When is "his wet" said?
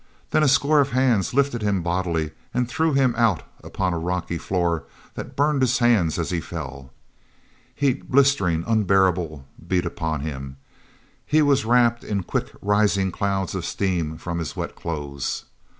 14.39-14.75